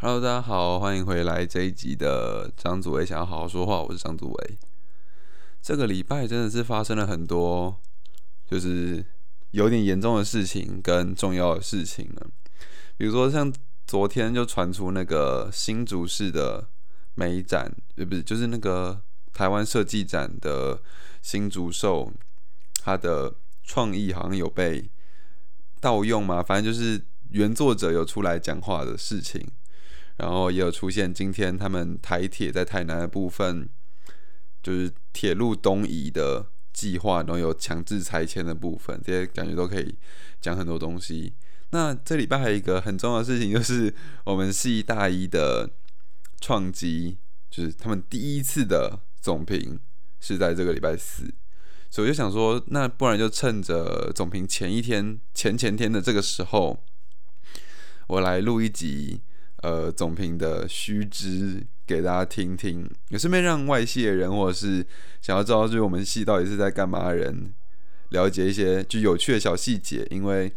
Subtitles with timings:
[0.00, 4.58] Hello，大家好，欢迎回来这一集的张祖伟想要好好说话，我是张祖伟。
[5.60, 7.76] 这个礼拜真的是发生了很多，
[8.48, 9.04] 就是
[9.50, 12.28] 有点严重的事情跟重要的事情了。
[12.96, 13.52] 比如说像
[13.88, 16.68] 昨天就传出那个新竹市的
[17.16, 19.02] 美展，呃，不是，就是那个
[19.32, 20.80] 台湾设计展的
[21.22, 22.12] 新竹兽，
[22.84, 23.34] 它的
[23.64, 24.88] 创意好像有被
[25.80, 29.44] 盗用嘛，反正就是原作者有出来讲话的事情。
[30.18, 33.68] 然后也有出现今天他们台铁在台南的部分，
[34.60, 39.96] 就是铁路东移的计划，然后有强制拆迁的部分，这些感觉都可以
[40.40, 41.32] 讲很多东西。
[41.70, 45.70] 那这礼拜还有一个很重要的事情，就是我们系大一的
[46.40, 47.16] 创基，
[47.48, 49.78] 就是他们第一次的总评
[50.18, 51.32] 是在这个礼拜四，
[51.90, 56.82] 所以我就想说，那不然就趁着总评前一天、前前天的这个时候，
[58.08, 59.20] 我来录一集。
[59.62, 64.86] 呃，总评的须知给大家听听，也顺便让外系的人或者是
[65.20, 67.52] 想要知道就是我们系到底是在干嘛的人，
[68.10, 70.06] 了解一些就有趣的小细节。
[70.10, 70.52] 因为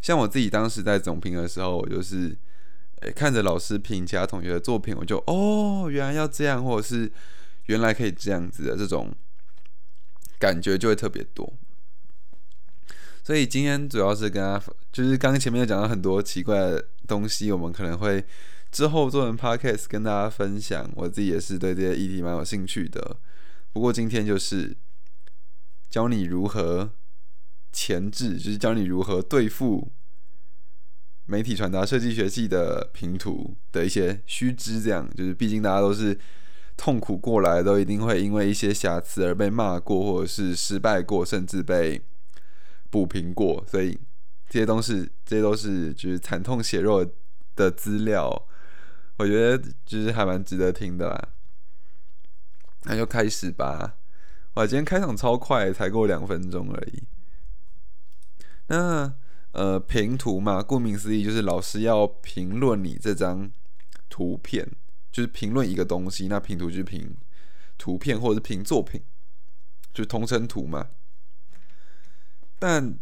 [0.00, 2.34] 像我自己当时在总评的时候，我就是
[3.14, 7.12] 看着老师评其他同学的作品，我就哦原来要这样，或者是
[7.66, 9.14] 原来可以这样子的这种
[10.38, 11.52] 感觉就会特别多。
[13.22, 18.24] 所以今天主要是跟大家，就是刚刚前面有讲到很多奇怪的东西，我们可能会
[18.70, 20.90] 之后做成 podcast 跟大家分享。
[20.94, 23.16] 我自己也是对这些议题蛮有兴趣的。
[23.72, 24.76] 不过今天就是
[25.88, 26.92] 教你如何
[27.72, 29.92] 前置，就是教你如何对付
[31.26, 34.80] 媒体传达设计学系的平图的一些须知。
[34.80, 36.18] 这样就是，毕竟大家都是
[36.76, 42.02] 痛苦过来，都一定会因为一些瑕疵而被骂过，或者是失败过，甚至被。
[42.90, 43.98] 补评过，所以
[44.54, 47.04] 这些都是这些都是就是惨痛血肉
[47.56, 48.30] 的资料，
[49.16, 51.28] 我觉得就是还蛮值得听的啦。
[52.82, 53.96] 那就开始吧。
[54.54, 57.02] 哇，今天开场超快，才过两分钟而已。
[58.68, 59.12] 那
[59.50, 63.50] 呃，评图嘛，顾名思义就是老师要评论你这张
[64.08, 64.70] 图片，
[65.10, 66.28] 就是评论一个东西。
[66.28, 67.16] 那评图就是评
[67.76, 69.02] 图片或者是评作品，
[69.92, 70.90] 就同称图嘛。
[72.60, 72.96] 但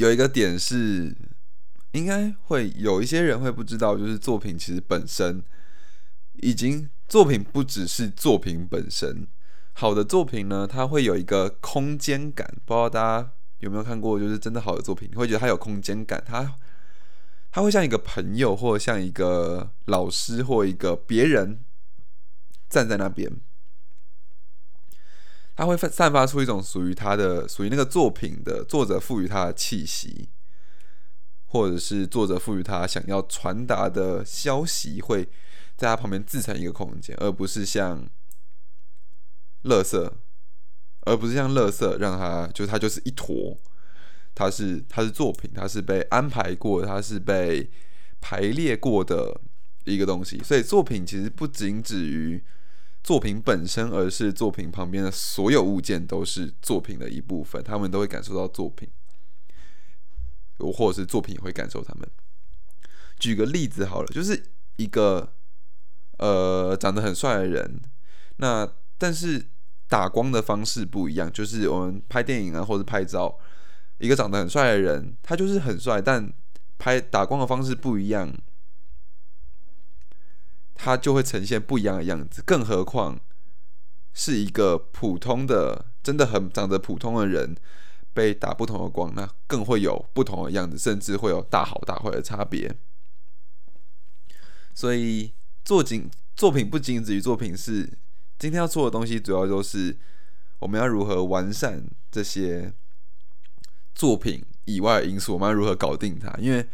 [0.00, 1.14] 有一个点是，
[1.92, 5.42] 应该会有一些人会不知道，就是作品其实本身
[6.36, 9.26] 已经作品不只是作品本身，
[9.74, 12.50] 好的作品呢，它会有一个空间感。
[12.64, 16.56] 不知道大家有没有看过，就是真的好的作品，你会觉得它有空间感，它
[17.50, 21.62] 它会像一个朋友，或者像一个老师，或一个别人
[22.70, 23.30] 站在那边。
[25.60, 30.30] 他会散发出一种属于他的、属于那个作品的作者赋予他的气息，
[31.44, 35.22] 或者是作者赋予他想要传达的消息，会
[35.76, 38.08] 在他旁边自成一个空间，而不是像
[39.64, 40.10] 垃圾，
[41.00, 43.54] 而不是像垃圾让他就他就是一坨，
[44.34, 47.70] 他是他是作品，他是被安排过，他是被
[48.18, 49.38] 排列过的
[49.84, 52.42] 一个东西，所以作品其实不仅止于。
[53.02, 58.88] 作品本身，而是作品旁边的所有物件都是作品的一部分，他们都会感受到作品，
[60.58, 62.08] 又或者是作品也会感受他们。
[63.18, 64.42] 举个例子好了，就是
[64.76, 65.32] 一个
[66.18, 67.80] 呃长得很帅的人，
[68.36, 69.46] 那但是
[69.88, 73.38] 打光的方式不一样，就是我们拍电影啊或者拍照，
[73.98, 76.32] 一个长得很帅的人，他就是很帅，但
[76.78, 78.32] 拍打光的方式不一样。
[80.82, 83.20] 它就会呈现不一样的样子，更何况
[84.14, 87.54] 是一个普通的、真的很长得普通的人
[88.14, 92.74] 被打不同的光，那更会有不同的样子，甚至会有大好大坏的差别。
[94.74, 97.84] 所以，作景作品不仅止于作品，是
[98.38, 99.94] 今天要做的东西，主要就是
[100.60, 102.72] 我们要如何完善这些
[103.94, 106.66] 作品以外的因素，我们要如何搞定它，因为。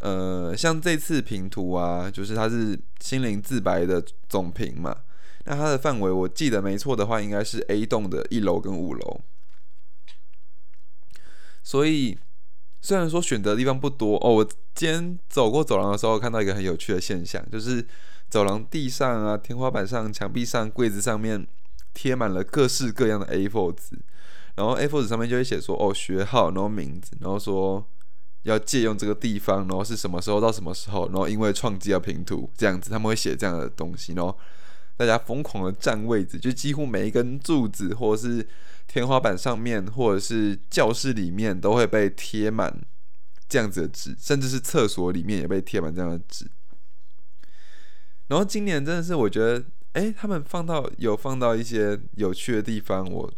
[0.00, 4.96] 呃，像这次评图啊，就是它是心灵自白的总评嘛。
[5.44, 9.20] 那它的范围，我记得没错的话，应该是 A 栋的一楼跟五楼。
[11.62, 12.18] 所以
[12.80, 14.44] 虽然说选择的地方不多哦，我
[14.74, 17.86] 今天走过走廊的时候，看到一个很有趣的现象，就是
[18.30, 21.46] 走廊地上啊、天花板上、墙壁上、柜子上面
[21.92, 23.98] 贴满了各式各样的 A4 纸，
[24.56, 27.86] 然后 A4 纸上面就会写说哦学号，然后名字，然后说。
[28.42, 34.36] 要借用这个地方，然后是什么时候到什么时候，然后因为创基要拼图这样子，他们会写这样的东西，然后
[34.96, 38.46] 大家疯狂的占位置，就几乎每一根柱子或者是
[38.86, 42.80] 天花板上面或者是教室里面都会被贴满
[43.48, 46.50] 这样子的纸，甚至是厕所里面也被贴满这样的纸。
[48.28, 53.32] 然后今年真的是我觉得，哎，他们放到有放到一些有趣的地方，我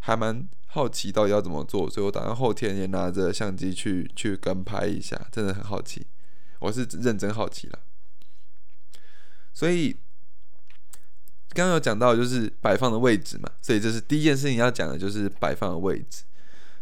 [0.00, 6.04] 还蛮好奇到底要怎么做，所以我打算后天也拿着相机去去跟拍一下，真的很好奇，
[6.58, 7.78] 我是认真好奇了。
[9.52, 9.96] 所以
[11.50, 16.24] 刚刚有讲到就是摆放的位置嘛，所以这是第一件事情要讲的，就是摆放的位置。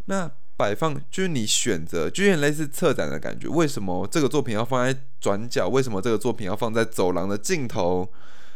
[0.06, 3.46] 那摆放就是你选择，就有点类似策展的感觉。
[3.46, 5.68] 为什么这个作品要放在转角？
[5.68, 8.10] 为什么这个作品要放在走廊的尽头？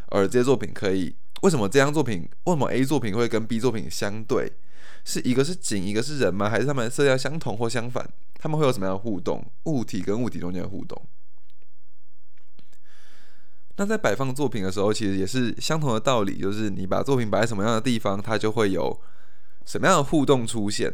[0.07, 4.51] 而这些作品可以，为什么这张作品，为什么 A 作品会跟 B 作品相对？
[5.07, 6.51] 是一个是景，一个是人吗？
[6.51, 8.05] 还是他们色调相同或相反？
[8.35, 9.43] 他们会有什么样的互动？
[9.65, 11.01] 物体跟物体中间的互动？
[13.77, 19.01] 那在摆放作品的时候，其实也是相同的道理，就是你把作品摆在什么样的地方，它就会有
[19.65, 20.93] 什么样的互动出现。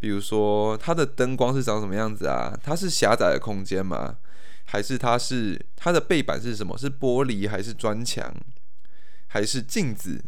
[0.00, 2.58] 比如说，它的灯光是长什么样子啊？
[2.60, 4.18] 它是狭窄的空间吗？
[4.64, 6.76] 还是它是它的背板是什么？
[6.76, 8.34] 是玻璃还是砖墙？
[9.28, 10.24] 还是镜子？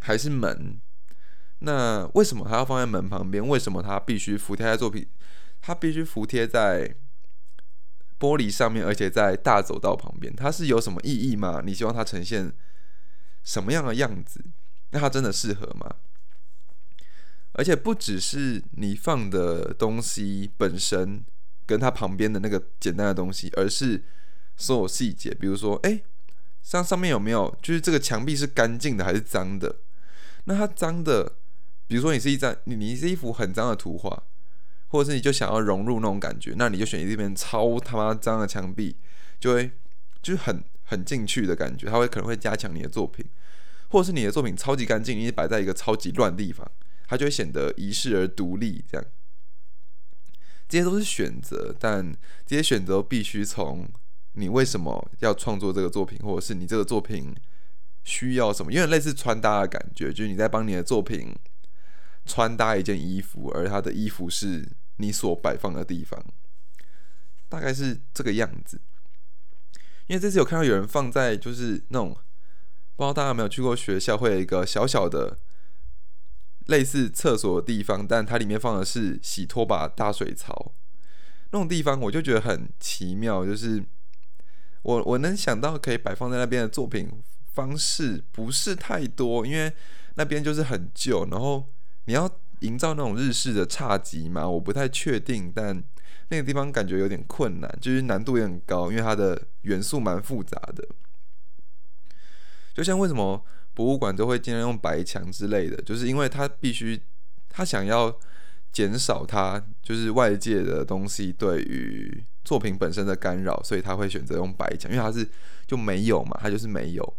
[0.00, 0.80] 还是门？
[1.64, 3.46] 那为什么它要放在门旁边？
[3.46, 5.06] 为什么它必须服贴在作品？
[5.60, 6.96] 它必须服贴在
[8.18, 10.34] 玻璃上面，而且在大走道旁边？
[10.34, 11.62] 它是有什么意义吗？
[11.64, 12.52] 你希望它呈现
[13.44, 14.44] 什么样的样子？
[14.90, 15.96] 那它真的适合吗？
[17.52, 21.24] 而且不只是你放的东西本身
[21.66, 24.02] 跟它旁边的那个简单的东西，而是
[24.56, 26.02] 所有细节，比如说，哎，
[26.62, 29.76] 像上面有没有，就是这个墙壁是干净的还是脏的？
[30.44, 31.36] 那它脏的，
[31.92, 34.22] 比如说你是一张你你是一幅很脏的图画，
[34.88, 38.96] 或者是你就想要融入那种感觉，那你就选一边超他妈脏的墙壁，
[39.38, 39.70] 就会
[40.22, 43.22] 就是很很进去的感觉，它会可能会加强你的作品，
[43.90, 46.66] 或者是你的作品超级干净，你摆在一个超级乱地方。
[47.06, 49.06] 它就会显得遗世而独立，这样，
[50.66, 52.10] 这些都是选择，但
[52.46, 53.86] 这些选择必须从
[54.32, 57.34] 你为什么要创作这个作品，或者是你这个作品
[58.02, 61.34] 需要什么，因为类似穿搭的感觉，就是你在帮你的作品
[62.24, 66.24] 穿搭一件衣服，而它的衣服是你所摆放的地方，
[67.48, 68.80] 大概是这个样子。
[70.06, 72.10] 因为这次有看到有人放在就是那种，
[72.96, 75.38] 不知道大家有没有去过学校，会有一个小小的。
[76.66, 80.72] 类似厕所的地方，但它里面放的是洗拖把大水槽，
[81.50, 83.44] 那种地方我就觉得很奇妙。
[83.44, 83.84] 就是
[84.82, 87.10] 我我能想到可以摆放在那边的作品
[87.52, 89.72] 方式不是太多，因为
[90.14, 91.68] 那边就是很旧，然后
[92.04, 95.52] 你要营造那种日式的侘寂嘛，我不太确定。
[95.54, 95.82] 但
[96.28, 100.86] 那个地方感觉有点困难，就是难度也很高，因为它的元素蛮复杂的。
[102.74, 103.44] 就像为什么？
[103.74, 107.00] 博物馆都会尽量用白墙之类的，就是因为他必须，
[107.48, 108.14] 他想要
[108.70, 115.26] 减少他就是外界的东西对于作品本身的干扰，所以他会选择用白墙，因为他是
[115.66, 117.16] 就没有嘛，他就是没有。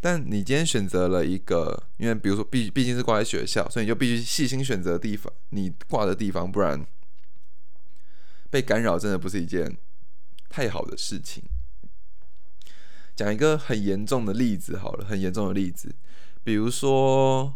[0.00, 6.86] 但你今天选择了一个，因为比如说毕毕竟是挂在学校，所以你就必须细心选择地方，你挂的地方，不然
[8.48, 9.76] 被干扰真的不是一件
[10.48, 11.44] 太好的事情。
[13.14, 15.94] 讲一个很严重的例子好了，很严重的例子，
[16.42, 17.54] 比如说，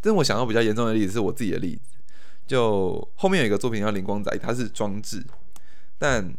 [0.00, 1.98] 但我想到比较严重的例子是我自己的例子，
[2.46, 5.26] 就后面有一个作品叫灵光仔，它是装置，
[5.98, 6.32] 但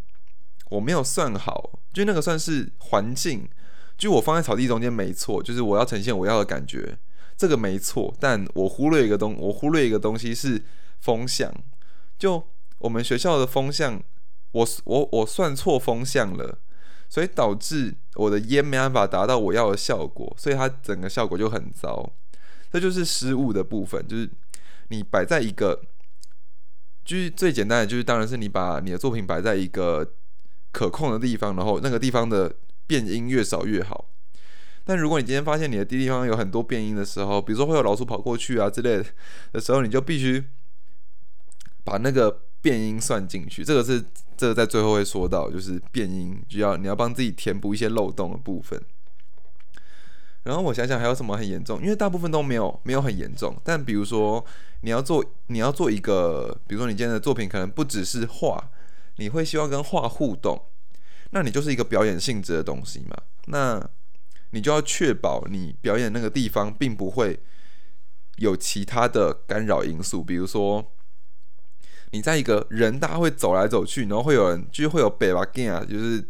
[0.70, 3.50] 我没有算好，就那个算是环境，
[3.98, 6.98] 就我放在草地中间没错，就是我要呈现我要的感觉，
[7.38, 10.64] 这个没错，但我忽略一个东，我忽略一个东西是
[11.00, 11.54] 风向，
[12.18, 12.48] 就
[12.80, 14.02] 我们学校的风向，
[14.52, 16.60] 我我我算错风向了。
[17.08, 22.12] 所以导致我的烟没办法达到我要的效果，所以它整个效果就很糟。
[22.72, 24.30] 这就是失误的部分，就是
[24.90, 25.80] 你摆在一个，
[27.06, 30.14] 就是最简单的，就是当然是你把你的作品摆在一个
[30.72, 32.52] 可控的地方，然后那个地方的
[32.88, 34.10] 变音越少越好。
[34.84, 39.06] 但如果你今天发现你的地方有很多变音的时候，比如说会有老鼠跑过去啊之类的
[39.52, 40.44] 的时候，你就必须
[41.84, 42.42] 把那个。
[42.66, 44.04] 变音算进去，这个是
[44.36, 48.82] 这个在最后会说到，就是变音就要你要帮自己填补一些漏洞的部分。
[50.42, 53.56] 然后我想想还有什么很严重，因为大部分都没有没有很严重。
[53.64, 54.44] 但比如说
[54.82, 58.72] 你要做你要做一个，比如说你今天的作品可能不只是画，
[59.18, 60.60] 你会希望跟画互动，
[61.32, 63.18] 那你就是一个表演性质的东西嘛。
[63.46, 63.90] 那
[64.52, 67.40] 你就要确保你表演那个地方并不会
[68.38, 70.92] 有其他的干扰因素，比如说。
[72.12, 76.26] 你在一个人大会走来走去，然后会有人就会有北巴 g 啊，就是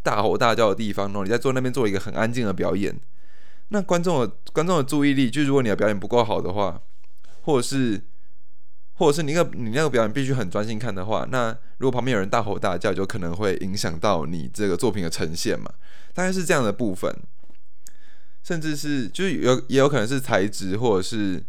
[0.00, 2.96] 大吼大叫的地方，然后你在做那边做一个很安静的表演，
[3.68, 6.80] 那观众的观众的注意力，就如果你的表演不够好的话，
[7.40, 8.00] 或者是
[8.98, 15.72] 或者是你个你那个表演必须很专心看的话，那如果旁边有人大吼大叫，就可能会影响到你这个作品的呈现嘛。
[16.12, 17.14] 大概是这样的部分，
[18.42, 21.40] 甚至是就是有也有可能是材质或者是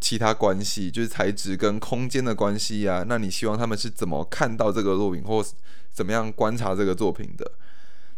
[0.00, 3.04] 其他关系，就是材质跟空间的关系啊。
[3.06, 5.44] 那你希望他们是怎么看到这个作品，或
[5.92, 7.48] 怎么样观察这个作品的？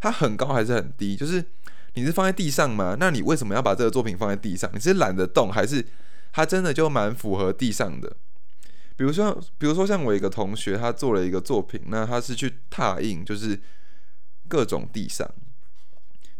[0.01, 1.15] 它很高还是很低？
[1.15, 1.45] 就是
[1.93, 2.97] 你是放在地上吗？
[2.99, 4.71] 那你为什么要把这个作品放在地上？
[4.73, 5.87] 你是懒得动，还是
[6.33, 8.17] 它真的就蛮符合地上的？
[9.01, 13.59] 比如说，比如说像我一个同学，他做了一个作品，那他是去拓印，就是
[14.47, 15.27] 各种地上，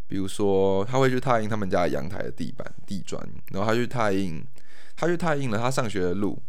[0.05, 4.45] 比如说他会去拓印他们家阳台的地板、地砖，然后他去拓印，
[4.95, 6.39] 他去拓印了他上学的路，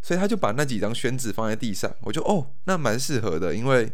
[0.00, 3.92] 所以他就把那几张宣纸放在地上，我就哦，那蛮适合的，因为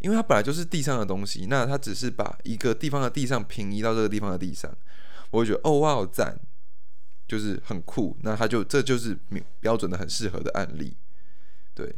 [0.00, 4.70] 因为他本来就是地上的东西，那他只是把一个地方的地上平移到这个地方的地上，
[5.30, 6.38] 我就觉得哦哇，好赞。
[7.26, 9.18] 就是很酷，那他就这就是
[9.60, 10.96] 标准的很适合的案例，
[11.74, 11.94] 对，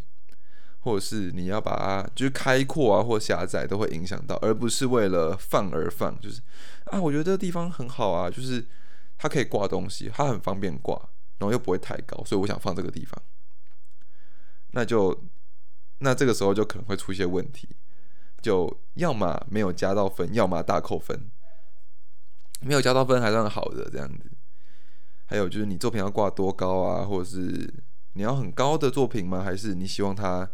[0.81, 6.41] 或者是你要把它就是开阔啊或狭窄都会影响到，而不是为了放而放，就是
[6.85, 8.65] 啊，我觉得这个地方很好啊，就是
[9.19, 10.97] 它可以挂东西，它很方便挂，
[11.39, 13.21] 然后又不会太高，所以我想放这个地方，
[14.73, 15.25] 那就
[15.99, 17.69] 那这个时候就可能会出现问题，
[18.43, 21.31] 就要么没有加到分，要么大扣分，
[22.61, 24.31] 没有加到分还算好的这样子。
[25.27, 27.73] 还有就是你作品要挂多高啊，或者是
[28.13, 29.43] 你要很高的作品吗？
[29.43, 30.51] 还是你希望它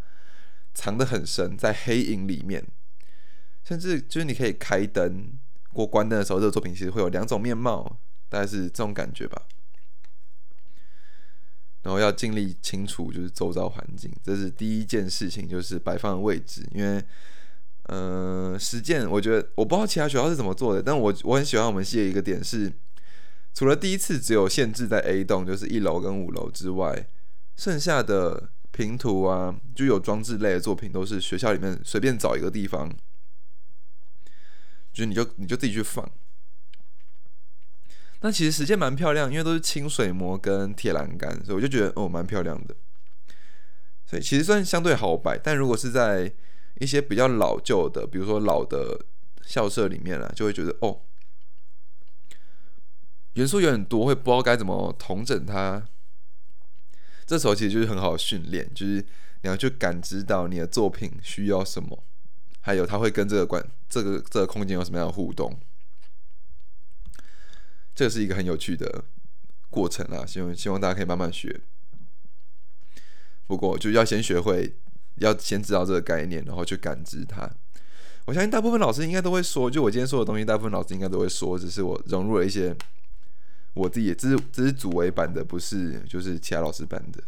[0.73, 2.65] 藏得很深，在黑影里面？
[3.65, 5.33] 甚至就是你可以开灯，
[5.73, 7.99] 过关灯的时候，这个作品其实会有两种面貌，
[8.29, 9.43] 大概是这种感觉吧。
[11.83, 16.67] 然后要尽力清楚就是周遭环境，这是第一件事情，就是摆放的位置。
[16.73, 17.05] 因为，
[17.85, 22.73] 呃，实践我觉得我不知道其他学校是怎么做的，但我我很喜欢我们系的一个点是。
[23.53, 27.09] 除了第一次只有限制在 A 栋，就是一楼跟五楼之外，
[27.57, 32.89] 剩下的平图啊，就有装置类的作品，都是学校里面随便找一个地方，
[34.93, 36.09] 就是你就你就自己去放。
[38.21, 42.75] 那其实实践蛮漂亮，因为都是清水膜跟铁栏杆，所以我就觉得哦蛮漂亮的。
[44.07, 46.33] 所以其实算相对好摆，但如果是在
[46.79, 49.05] 一些比较老旧的，比如说老的
[49.43, 51.01] 校舍里面啊，就会觉得哦。
[53.35, 55.87] 元素有很多，会不知道该怎么统整它。
[57.25, 58.95] 这时候其实就是很好的训练，就是
[59.43, 62.03] 你要去感知到你的作品需要什么，
[62.61, 65.57] 还有它会跟这个关这个这个空间有什么样的互动。
[67.95, 69.05] 这是一个很有趣的
[69.69, 71.61] 过程啊，希望希望大家可以慢慢学。
[73.47, 74.75] 不过就要先学会，
[75.17, 77.49] 要先知道这个概念，然后去感知它。
[78.25, 82.77] 我相信大部分老师应该都会说，就我今天说的东西，大部分老师应该都会说，只是我融入了一些。
[83.81, 87.23] 我自己这是这是主为版的，不是就是其他老师版的。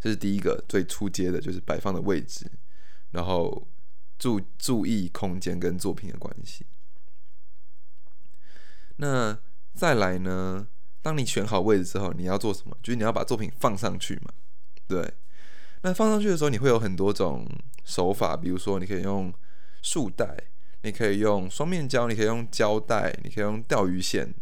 [0.00, 2.50] 这是第一个最初阶的，就是摆放的位置，
[3.10, 3.68] 然后
[4.18, 6.64] 注注意空间跟作品的关系。
[8.96, 9.38] 那
[9.74, 10.66] 再来呢？
[11.02, 12.76] 当你选好位置之后，你要做什么？
[12.82, 14.32] 就是你要把作品放上去嘛。
[14.86, 15.14] 对。
[15.82, 17.46] 那放上去的时候，你会有很多种
[17.84, 19.32] 手法，比如说你可以用
[19.82, 20.36] 束带，
[20.82, 24.34] 你可以用双面胶，你可以用胶带，你可以用钓鱼线。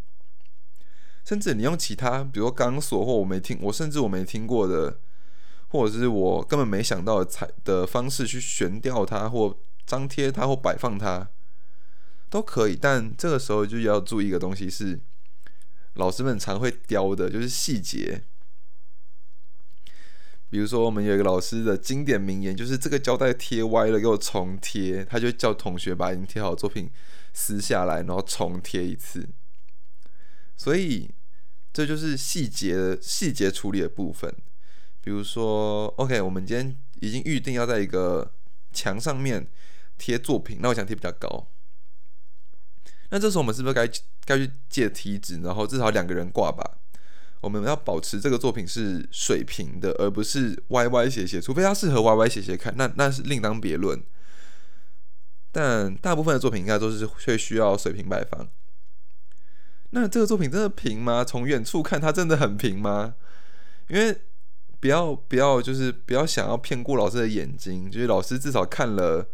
[1.29, 4.99] 甚至你用其他，比如钢索或我没听，我甚至我没听过的，
[5.69, 9.55] 或者是我根本没想到的彩的方式去悬吊它，或
[9.87, 11.29] 张贴它，或摆放它，
[12.31, 12.75] 都可以。
[12.75, 14.99] 但这个时候就要注意一个东西，是
[15.97, 18.23] 老师们常会雕的，就是细节。
[20.49, 25.05] 比如说，我们有一个老师的经典名言，就是这个胶带贴歪了，给我重贴。
[25.05, 26.91] 他就叫同学把已经贴好的作品
[27.35, 29.29] 撕下来，然后重贴一次。
[30.57, 31.11] 所以。
[31.79, 34.35] 这就是细节细节处理的部分，
[35.01, 38.33] 比如说，OK，我们今天已经预定要在一个
[38.73, 39.47] 墙上面
[39.97, 41.47] 贴作品，那我想贴比较高，
[43.11, 43.89] 那这时候我们是不是该
[44.25, 46.79] 该去借梯子，然后至少两个人挂吧？
[47.43, 54.03] 我们要保持这个作品是水平的，而不是歪歪斜斜，除非它适合歪歪斜斜看，那那是另当别论。
[55.53, 58.49] 但大部分的作品应该都是会需要水平摆放。
[59.91, 61.25] 那这个作品真的平吗？
[61.25, 63.15] 从远处看，它真的很平吗？
[63.89, 64.21] 因为
[64.81, 67.91] 不要不要，就是不要想要骗过老师的眼睛。
[67.91, 69.27] 就是老师至少看了，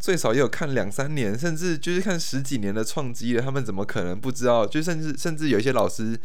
[0.00, 3.40] 最少也有看两三年，甚至就是看十几年的创机了。
[3.40, 4.66] 他们怎么可能不知道？
[4.66, 6.18] 就甚至甚至有一些老师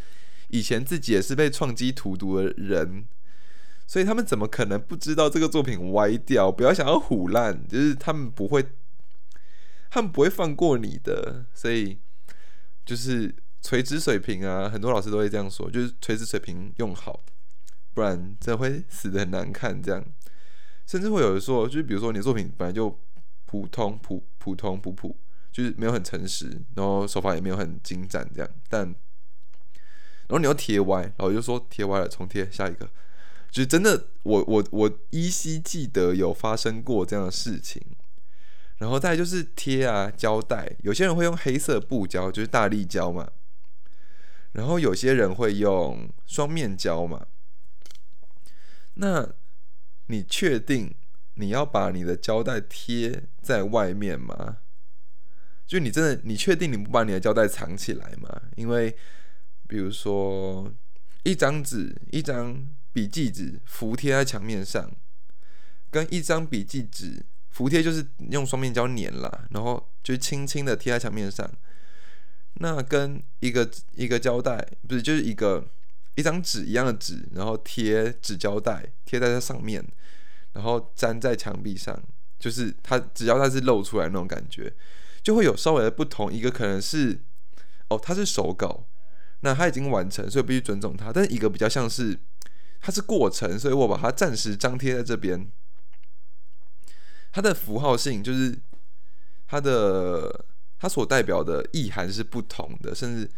[0.48, 3.06] 以前自己也是被创机荼毒的人，
[3.86, 6.52] 所以他们怎么可能不知道这个作品歪掉？
[6.52, 8.66] 不要想要唬烂，就是他们不会，
[9.92, 11.46] 他们不会放过你的。
[11.54, 12.00] 所以
[12.84, 13.36] 就是。
[13.62, 17.24] 垂直水平啊，很多老师都会这样说，就是垂直水平用好，
[17.94, 19.82] 不然这会死的很难看。
[19.82, 20.04] 这样，
[20.88, 23.00] 甚至会有人说，就是比如说你的作品本来就
[23.46, 25.16] 普通普普通普普，
[25.52, 32.86] 就是没有很诚实，然后手法也没有很精湛，这样，但然后你要贴歪，然后就说贴歪了，重贴下一个，
[33.52, 37.82] 就是真的，我我我依稀记得有发生过这样的事情。
[38.78, 43.30] 然后再就是贴啊胶带，有些人会用黑色布胶，就是大力胶嘛。
[44.54, 47.28] 然后有些人会用双面胶嘛。
[48.96, 49.34] 那
[50.08, 50.94] 你确定
[51.36, 54.58] 你要把你的胶带贴在外面吗？
[55.66, 58.42] 就你真的，你确定你不把你的胶带藏起来吗？
[58.56, 58.96] 因为
[59.68, 60.72] 比如说
[61.24, 64.92] 一张纸、一张笔记纸服贴在墙面上，
[65.90, 67.26] 跟一张笔记纸。
[67.50, 71.50] 服贴就是用双面胶粘了，然后就轻轻的贴在墙面上。
[72.56, 75.66] 那跟一个一个胶带不是就是一个
[76.16, 79.84] 一张纸一样的纸，然后贴纸胶带贴在它上面，
[80.54, 81.98] 然后粘在墙壁上，
[82.38, 84.74] 就是它只要它是露出来那种感觉，
[85.24, 86.32] 就会有稍微的不同。
[86.32, 87.22] 一个可能是
[87.88, 88.86] 哦，它是手稿，
[89.40, 91.12] 那它已经完成，所以必须尊重它。
[91.12, 92.20] 但是一个比较像是
[92.82, 95.50] 它是过程，所以我把它暂时张贴在这边。
[97.32, 98.60] 它的符号性就是
[99.48, 100.46] 它的
[100.82, 103.30] 它所代表的意涵是不同的，甚至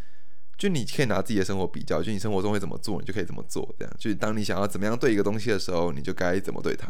[0.58, 3.76] 就你可以拿自己的生活比较，就你生活中会怎么做，你就可以怎么做。
[3.78, 6.90] 这样，就是当你想要怎么样对一个东西的时候，你就该怎么对它。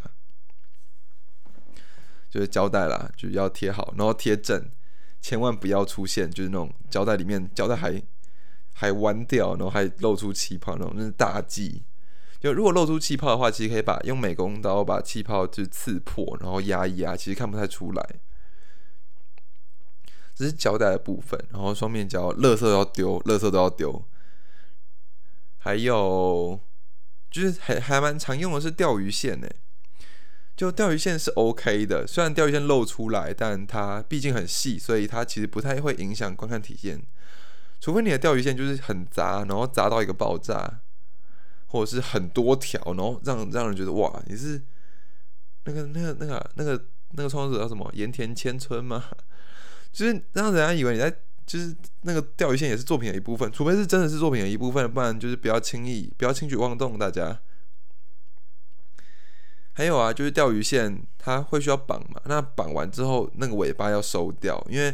[2.30, 4.70] 就是胶带啦，就要贴好，然后贴正，
[5.22, 8.00] 千万不要出现就是那种胶带里面胶带还
[8.74, 11.82] 还弯掉，然后还露出气泡那种，那是大忌。
[12.40, 18.10] 就如果露出气泡的话，其实可以把用美工刀把气泡就刺破，然后压一压，其实看不太出来。
[20.34, 24.04] 只是胶带的部分，然后双面胶，垃圾要丢，垃圾都要丢。
[25.58, 26.60] 还有
[27.32, 29.48] 就是还还蛮常用的是钓鱼线呢，
[30.56, 37.02] 就钓鱼线是 OK 的，虽然钓鱼线露出来，但它毕竟很细，所以它其实不太会影响观看体验。
[37.80, 40.80] 除非你的钓鱼线就是很杂，然后杂到一个爆炸。
[41.68, 44.62] 或者是很多条，然后让让人觉得哇，你是
[45.64, 49.04] 那个那个那个那个那个创作者叫什么盐田千春吗？
[49.94, 51.10] 就是让人家以为你在，
[51.46, 57.40] 就是那个钓鱼线也是作品的一部分，除非是真的是作品的一部分，不然就是不要轻易不要轻举妄动，大家。
[59.72, 64.94] 还有啊，就是钓鱼线它会需要绑嘛，那绑完之后那个尾巴要收掉，因为。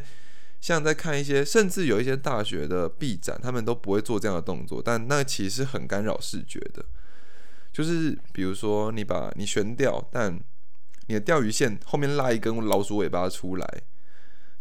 [0.62, 6.84] 像在看一些，甚至有一些大学的闭展，他们都不会做这样的动作，但那其实很干扰视觉的。
[7.72, 10.38] 就是比如说，你把你悬吊，但
[11.08, 13.82] 你的钓鱼线后面拉一根老鼠尾巴出来，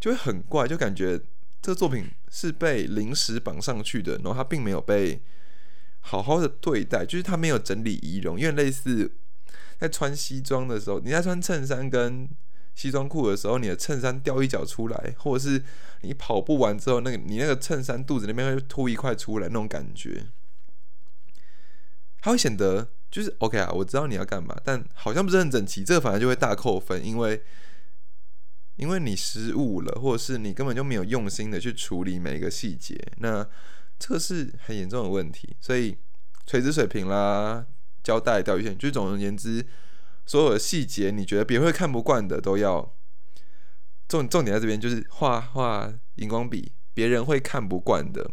[0.01, 1.19] 就会很怪，就感觉
[1.63, 5.23] 这个作品是被临时绑上去的，然后它并没有被
[6.01, 9.11] 好好的对待，就是它没有整理仪容，因为类似
[9.79, 12.29] 在穿西装的时候，你在穿衬衫跟。
[12.75, 15.61] 西装裤的时候，你的衬衫掉一角出来，或者是
[16.03, 20.27] 你跑步完之后，那个你那个衬衫肚子那边会凸一块出来，那种感觉，
[22.21, 27.43] 它会显得就是 OK 啊，我知道你要干嘛，但好像不是很整齐，这个反而就会大扣分，因为
[28.79, 33.47] 因为你失误了，或者是你根本就没有用心的去处理每一个细节，那
[33.99, 35.55] 这个是很严重的问题。
[35.61, 35.97] 所以
[36.47, 37.67] 垂直水平啦，
[38.03, 39.67] 胶带、钓鱼线，就总而言之。
[40.25, 42.95] 所有的细节，你觉得别人会看不惯的，都要
[44.07, 48.31] 重重点在这边，就是画画荧光笔，别人会看不惯的，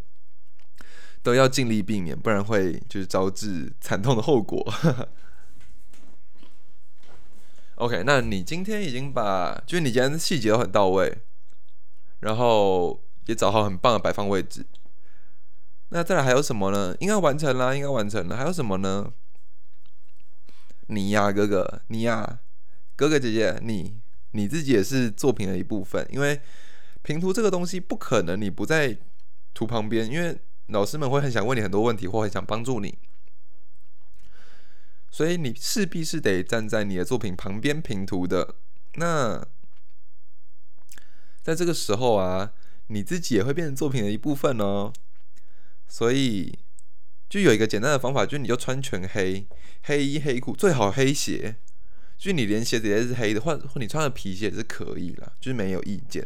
[1.23, 4.61] 都要尽力避免，不然会就是招致惨痛的后果。
[7.75, 11.17] OK，那你今天已经把，就是你今天的细节都很到位，
[12.21, 14.65] 然后也找好很棒的摆放位置，
[15.89, 16.95] 那再来还有什么呢？
[17.01, 19.11] 应该完成了，应该完成了，还有什么呢？
[20.87, 22.39] 你呀，哥哥，你呀，
[22.95, 23.99] 哥哥姐姐，你
[24.31, 26.07] 你自己也是作品的一部分。
[26.09, 26.39] 因为
[27.01, 28.97] 平图这个东西不可能你不在
[29.53, 32.97] 图旁边，因为老师们会很想问你很多问题，或很想帮助你，
[35.15, 38.55] 所以你势必是得站在你的作品旁边平图的。
[38.95, 39.47] 那
[41.41, 42.51] 在这个时候啊，
[42.87, 44.91] 你自己也会变成作品的一部分哦。
[45.87, 46.59] 所以。
[47.27, 49.47] 就有一个简单的方法，就是你就穿全黑，
[49.83, 51.55] 黑衣黑裤，最好黑鞋。
[52.17, 56.25] 就是你连鞋子也是黑的，或或你穿的皮鞋也是可以啦，就是没有意见。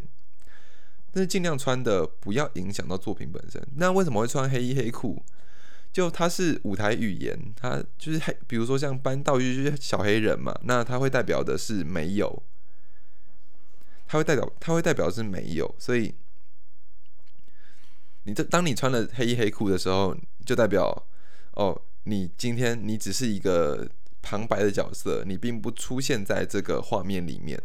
[1.12, 3.65] 但是尽量穿的不要影响到作品本身。
[3.78, 5.23] 那为什么会穿黑衣黑裤？
[5.91, 12.43] 就它是舞台语言，它就是黑，比如说像搬道具就是小黑人嘛，那它会代表的是没有，
[14.08, 16.15] 它会代表它会代表是没有，所以。
[18.23, 21.08] 你这当你穿了黑衣黑裤的时候，就代表
[21.54, 23.89] 哦，你今天你只是一个
[24.21, 27.60] 旁白的角色，你并不出现在这个画面里面，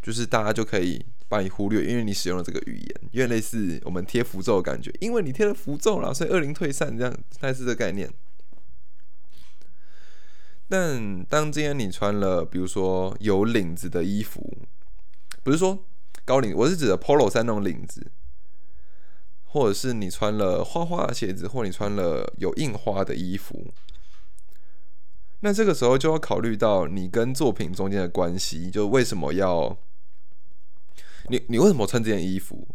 [0.00, 8.10] 就是大家就可以把你忽略，因为你使用了这个语言，因为类似我们贴符咒的感觉，因为你贴了符咒了，所以恶灵退散，这样类似这个概念。
[10.68, 14.58] 但当今天你穿了，比如说有领子的衣服，
[15.42, 15.84] 不是说
[16.24, 18.10] 高领，我是指的 polo 衫那种领子。
[19.46, 23.72] 或者是你穿了花花的鞋子，或你穿了有印花的衣服，
[25.42, 29.78] 那这个时候就要考虑到你跟作品中间的关系，就为什么要
[31.28, 32.66] 你你为什么穿这件衣服？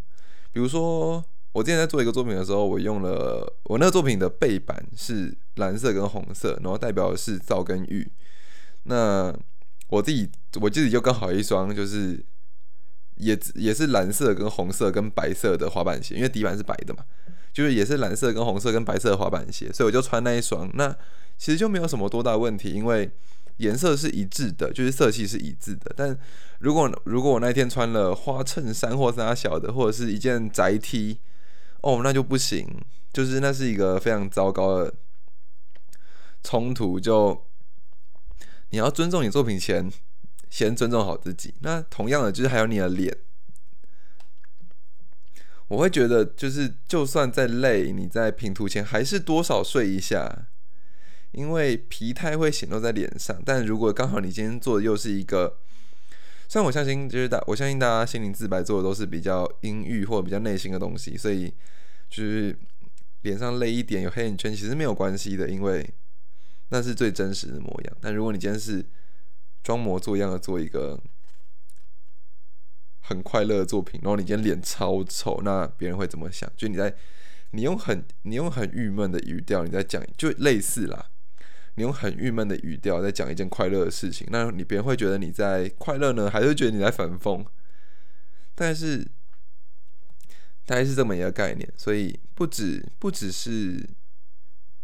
[0.51, 8.11] 比如说，我之前在做一个作品的时候，我用了我那个作品的背板是蓝色跟红色，然后代表的是皂跟玉。
[8.83, 9.33] 那
[9.87, 10.29] 我自己
[10.61, 12.25] 我自己就刚好一双就是。
[13.19, 17.03] 也也是蓝色跟红色跟白色的滑板鞋，因为底板是白的嘛，
[17.51, 20.71] 就是也是蓝色跟红色跟白色的滑板鞋，所以我就穿那一双。
[20.75, 20.89] 那
[21.37, 23.11] 其实就没有什么多大问题，因为
[23.59, 25.93] 颜色是一致的，就是色系是一致的。
[25.95, 26.17] 但
[26.59, 31.19] 如果如果我那天穿了花衬衫或者小的，或者是一件宅 T，
[31.81, 32.67] 哦，那就不行，
[33.13, 34.93] 就是那是一个非常糟糕的
[36.43, 36.99] 冲突。
[36.99, 37.45] 就
[38.71, 39.89] 你要尊重你作品前。
[40.51, 41.53] 先尊重好自己。
[41.59, 43.15] 那同样的，就是还有你的脸。
[45.67, 50.47] 我会觉得，就是就算再累，你在拼图前还是多少睡一下，
[51.31, 53.41] 因为疲态会显露在脸上。
[53.45, 55.57] 但如果刚好你今天做的又是一个，
[56.47, 61.53] 虽然我相信，就是大我相信大家心灵自白做的都是比较阴郁或者比较内心的东西，所以
[62.09, 62.57] 就是
[63.21, 65.87] 脸上累一点有黑眼圈其实没有关系的，因为
[66.69, 67.97] 那是最真实的模样。
[68.01, 68.85] 但如果你今天是
[69.63, 70.99] 装模作样的做一个
[73.01, 76.51] 很快乐的作品，然后你今天脸超丑，那别人会怎么想？
[76.55, 76.95] 就你在
[77.51, 81.08] 你用很你用很郁闷的语调你在讲，就类似啦，
[81.79, 87.43] 你用很郁闷的语调在讲一件快乐的事情，那你别人会觉得你在快乐呢，还是觉得你在反讽？
[88.53, 89.07] 但是
[90.65, 93.89] 大概是这么一个概念，所以不止不只是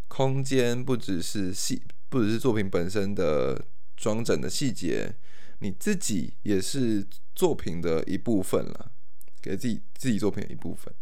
[0.07, 3.65] 空间，不只是细，不只是作品本身的。
[3.97, 5.15] 装整的细节，
[5.59, 8.91] 你自己也是作品的一部分了，
[9.41, 10.93] 给自己自己作品的一部分。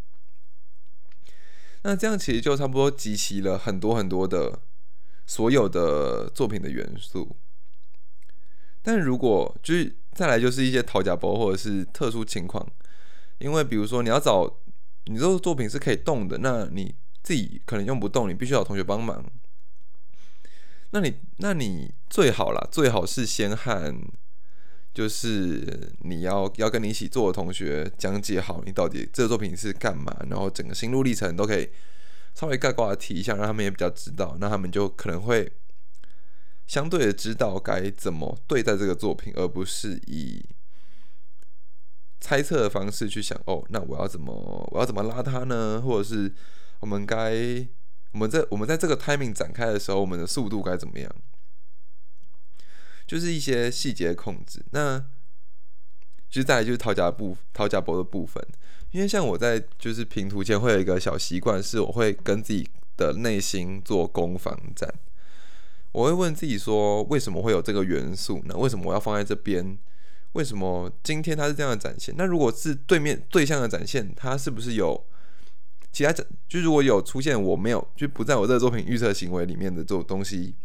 [1.82, 4.62] 那这样其实就差不多集齐了很多很多的
[5.26, 7.36] 所有的作品的元素。
[8.82, 12.66] 但如果就是再来就是一些讨假包或者是特殊情况，
[13.38, 14.60] 因为比如说你要找
[15.06, 19.24] 你这个作品是可以动的，那你自己可能用不动，你必须要同学帮忙。
[20.92, 23.96] 那你那你最好啦，最好是先和
[24.94, 31.68] 就是你要要跟你一起做的同学讲解好你到底这个作品是干嘛，然后整个心路历程都可以
[32.36, 35.52] 稍微概括的提一下，让他们也比较知道，那他们就可能会
[36.68, 40.46] 相对的知道该怎么对待这个作品，而不是以
[42.20, 44.34] 猜测的方式去想哦，那我要怎么
[44.72, 45.82] 我要怎么拉他呢？
[45.82, 46.34] 或者是
[46.80, 47.68] 我们该。
[48.14, 51.12] 我们在我们在这个 timing 展开的时候，我们的速度该怎么样？
[53.08, 54.64] 就是一些细节控制。
[54.70, 55.04] 那
[56.30, 58.40] 其实再来就是掏假部掏假博的部分，
[58.94, 64.88] 因为像我在就是拼图前会有一个小习惯，是我会跟自己的内心做攻防战。
[65.92, 68.42] 我会问自己说，为什么会有这个元素？
[68.46, 69.78] 那为什么我要放在这边？
[70.34, 72.14] 为什么今天它是这样的展现？
[72.18, 75.06] 那如果是对面对象的展现，它是不是有？
[75.92, 80.56] 其他展就如果有出现我没有就不在我这个作品预测行为里面的这种东西，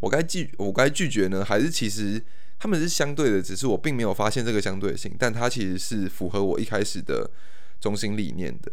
[0.00, 1.42] 我该拒我该拒绝呢？
[1.44, 2.22] 还是其实
[2.58, 7.30] 他们是相对的，只是我并没有发现这个相对性，但它其实是符合我一开始的
[7.80, 8.72] 中心理念的。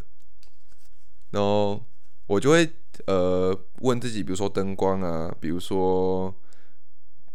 [1.32, 1.86] 然后
[2.28, 2.70] 我就会
[3.08, 6.34] 呃问自己，比如说灯光啊，比如说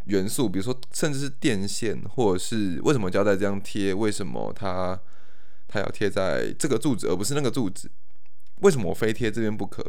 [0.05, 4.99] 元素，比如说甚至是电线，或者是为什么胶带这样贴，为什么它。
[5.73, 7.89] 它要贴在这个柱子，而不是那个柱子。
[8.59, 9.81] 为什么我非贴这边不可？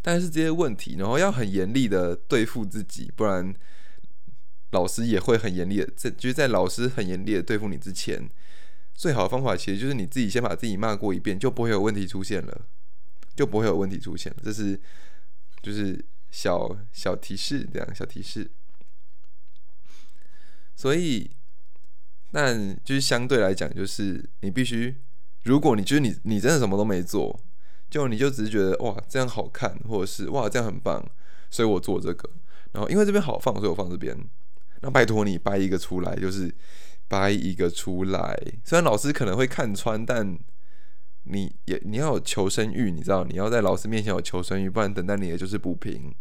[0.00, 3.52] 但是这些问题，然后要很严厉的对付自己，不然
[4.74, 5.88] 老师也会很严厉的。
[5.96, 8.28] 在就是在老师很严厉的对付你之前，
[8.92, 12.60] 最好的方法其实就是你自己先把自己骂过一遍，就不会有问题出现了，
[13.34, 14.38] 就不会有问题出现了。
[14.44, 14.78] 这是
[15.62, 18.50] 就是小小提示，这样小提示。
[20.76, 21.30] 所以。
[22.36, 24.96] 但就是相对来讲，就是你必须，
[25.44, 27.40] 如果你觉得你你真的什么都没做，
[27.88, 31.00] 就你就只是觉得哇这样好看，或者是哇这样很棒，
[31.48, 32.28] 所以我做这个。
[32.72, 34.18] 然后因为这边好放，所以我放这边。
[34.84, 36.54] 那拜托你掰一个出来，就是
[37.08, 38.38] 掰一个出来。
[38.62, 40.38] 虽然老师可能会看穿，但
[41.22, 46.14] 你也你要有求生欲，你知道，你要在老师面前有求生欲，不然等待你的就是补平，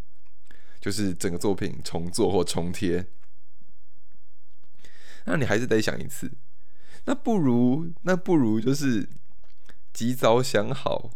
[0.79, 3.05] 就是整个作品重做或重贴。
[5.25, 6.31] 那你还是得想一次，
[7.03, 9.09] 那不如那不如就是
[9.91, 11.11] 及早想好，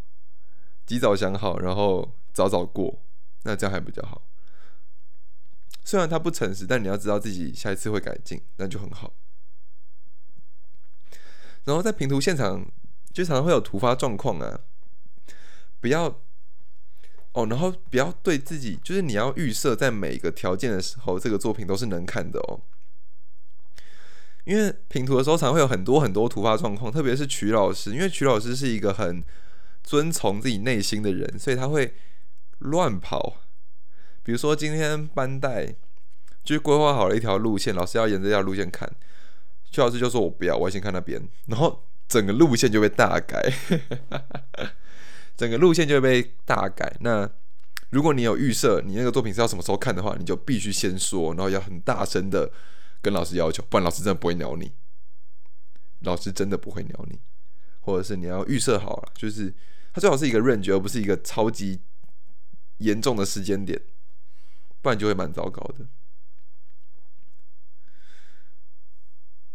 [0.86, 3.02] 及早想好，然后早早过，
[3.44, 4.27] 那这样还比较好。
[5.88, 9.14] 虽然他不诚实，但你要知道自己下一次会改进，那就很好。
[11.64, 12.70] 然后在评图现场，
[13.14, 14.60] 就常常会有突发状况啊，
[15.80, 16.20] 不要
[17.32, 22.60] 哦，然后不要对自己，就是你要预设在每个条件的时候，这个作品都是能看的哦。
[24.44, 29.24] 因为评图的时候，常会有很多很多突发状况，特别是曲老师，因为曲老师是一个很
[29.86, 31.96] 遵从自己内心的人，所以他会
[32.60, 33.47] 乱跑。
[34.28, 35.74] 比如说今天班带
[36.44, 38.94] 就规划好了一条路线，老师要沿着这条路线看，
[39.72, 43.50] 邱老师就说我不要，我要先看那边，然后整个路线就被大改，
[45.38, 46.94] 整个路线就被大改。
[47.00, 47.32] 那
[47.92, 52.52] 如果你有预设你那个作品是要什么时候看的话，你就必须先说，然后要很大声的。
[53.00, 54.74] 跟老师要求，不然老师真的不会鸟你。
[56.00, 57.20] 老师真的不会鸟你，
[57.80, 59.54] 或者是你要预设好了，就是
[59.94, 61.80] 它最好是一个 range，而不是一个超级
[62.80, 63.80] 严重的时间点，
[64.82, 65.88] 不然就会蛮糟糕的。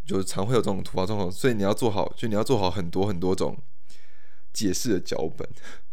[0.05, 3.57] 就常会有这种突发状况，所以你要做好，就你要做好很多很多种
[4.53, 5.49] 解释的脚本。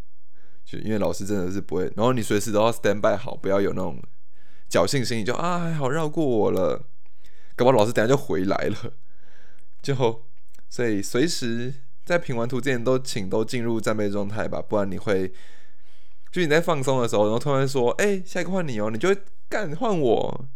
[0.65, 4.02] 就因为老师真的是不会，然后你随时都要 stand by 好，不要有那种
[4.70, 6.86] 侥幸心理，就啊还好绕过我了。
[7.56, 8.94] 搞不好老师等下就回来了，
[9.82, 10.24] 就
[10.70, 11.74] 所以随时
[12.06, 15.34] 在评完图之前都请都进入战备状态吧，不然你会
[16.32, 20.48] 就你在放松的时候，然后突然说：“哎，下一个换你哦！”你就会干换我。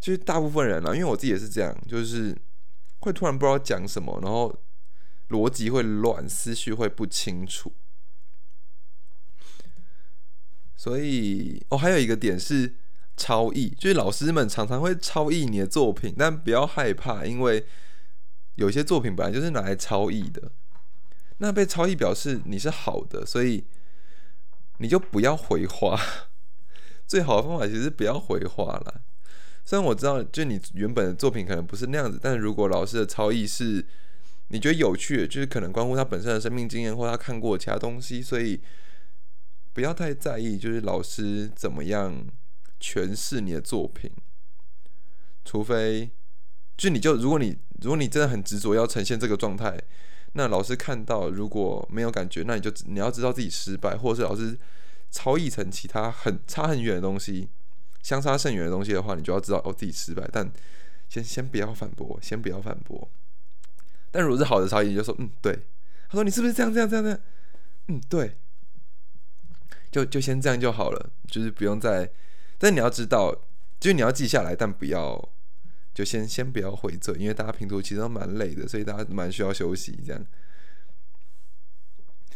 [0.00, 2.36] 就是大部分人啊，因为我自己也是这样，就是
[3.00, 4.54] 会突然不知道讲什么，然后
[5.28, 7.72] 逻辑会乱，思绪会不清楚。
[10.76, 12.76] 所以哦，还有一个点是。
[13.14, 17.64] 超译就是老师们常常会超译你的作品，但不要害怕，因为
[18.54, 20.50] 有些作品本来就是拿来超译的。
[21.36, 23.64] 那被超译表示你是好的，所以
[24.78, 26.00] 你就不要回话。
[27.06, 29.02] 最好的方法其实不要回话了。
[29.64, 33.84] 虽然我知道，就你原本的作品可能不是那样子，但如果老师的超意是
[34.48, 38.60] 你觉得有趣，就是可能关乎他本身的生命经验或他看过其他东西，所以
[39.72, 42.26] 不要太在意，就是老师怎么样。
[42.84, 44.10] 诠释你的作品，
[45.44, 46.10] 除非
[46.76, 49.80] 就你就如果你如果你真的很执着要呈现这个状态，
[50.34, 54.58] 那老师看到如果没有感觉，那你就你要知道自己失败，或者是老师
[55.10, 57.48] 超译成其他很差很远的东西，
[58.02, 60.28] 相差甚远的东西的话，你就要知道哦自己失败。
[60.32, 60.50] 但
[61.08, 63.10] 先先不要反驳，先不要反驳。
[64.10, 65.52] 但如果是好的超译，就说嗯对，
[66.08, 67.20] 他说你是不是这样这样这样这样？
[67.88, 68.36] 嗯对，
[69.90, 72.10] 就就先这样就好了，就是不用再。
[72.58, 73.34] 但你要知道，
[73.80, 75.28] 就是你要记下来，但不要
[75.94, 80.26] 就先先不要回嘴，因为大家拼图其实都蛮累的，所以大家蛮需要休息这样。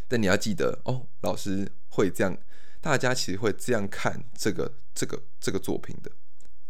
[0.07, 2.37] 但你要记得哦，老师会这样，
[2.81, 6.11] 大家其实会这样看这个这个这个作品的，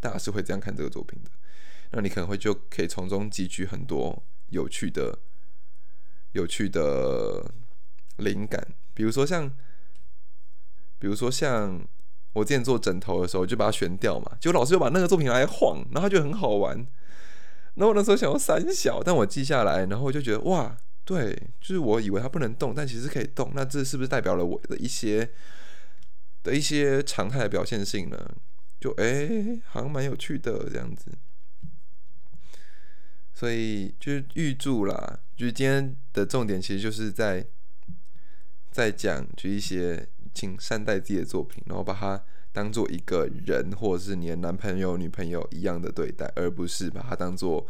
[0.00, 1.30] 大家是会这样看这个作品的。
[1.90, 5.18] 那你可能会就可以从中汲取很多有趣的、
[6.32, 7.52] 有趣的
[8.18, 9.48] 灵感，比如说像，
[10.98, 11.86] 比如说像。
[12.36, 16.76] 我之前做枕头的时候，就把它悬吊嘛，结果老师又把那个作品来晃，然后就很好玩。
[17.76, 23.52] 然后我那时候想要三小，但我记下来，然后我就觉得哇，对，就是我以为它不能动，但其实可以动。
[23.54, 25.30] 那这是不是代表了我的一些
[26.42, 28.30] 的一些常态的表现性呢？
[28.78, 31.10] 就哎，好像蛮有趣的这样子。
[33.32, 37.46] 所以就是预祝啦，就是今天的重点其实就是在
[38.70, 40.06] 在讲就一些。
[40.36, 42.22] 请善待自己的作品，然后把它
[42.52, 47.66] 当做一个人，或者是你的男朋友、女朋友一样的对待，而不是把它当做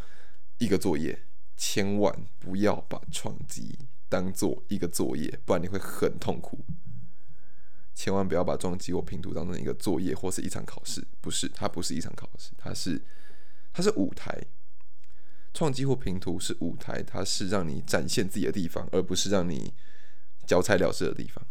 [0.58, 1.22] 一个作业。
[1.56, 3.78] 千万不要把创机
[4.10, 6.64] 当做一个作业，不然你会很痛苦。
[7.94, 13.00] 千万不要把撞击或拼图当成一个作业或是一场考试，不是，它不是一场考试，它是
[13.72, 14.38] 它是舞台。
[15.54, 19.72] 创击或拼图是舞台，它是让你展现自己的地方，而不是让你
[20.46, 21.42] 交差了事的地方。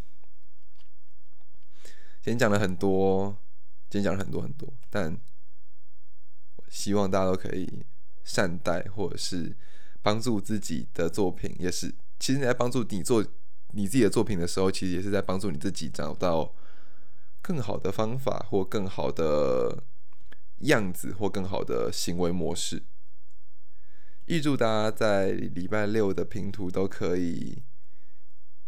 [2.26, 3.38] 今天讲了很多，
[3.88, 5.16] 今天讲了很多很多，但
[6.70, 7.86] 希望大家都可以
[8.24, 9.56] 善待，或者是
[10.02, 13.24] 帮助自己的作品，也是其实你在帮助你做
[13.74, 16.52] 你自己的作品的时候，其实也是在帮助你自己找到
[17.44, 19.84] 更好的方法，或更好的
[20.62, 22.82] 样子，或更好的行为模式。
[24.26, 27.62] 预祝大家在礼拜六的拼图都可以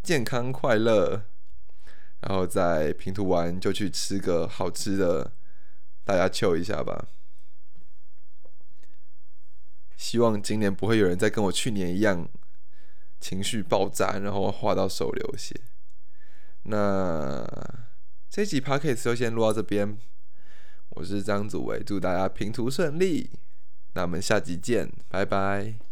[0.04, 1.24] 健康快乐，
[2.22, 5.32] 然后再平图完就去吃个好吃的，
[6.04, 7.08] 大家求一下吧。
[9.96, 12.28] 希望今年不会有人再跟我去年一样
[13.20, 15.60] 情绪爆炸，然后画到手流血。
[16.64, 17.46] 那
[18.30, 19.98] 这集 p o c a s t 就先录到这边，
[20.90, 23.32] 我是张祖伟，祝大家平图顺利。
[23.94, 25.87] 那我们下集见，拜拜。